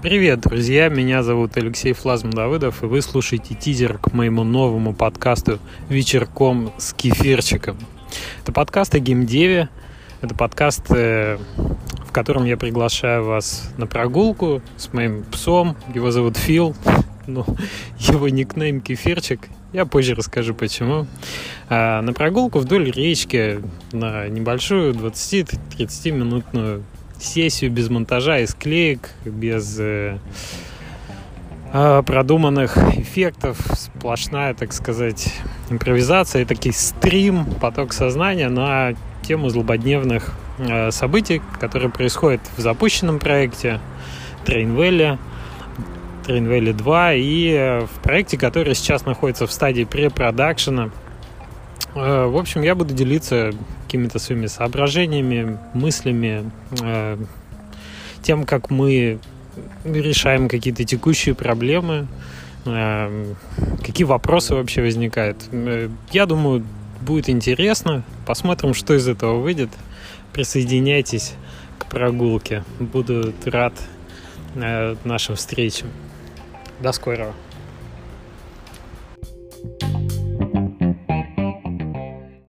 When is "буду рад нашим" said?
72.78-75.36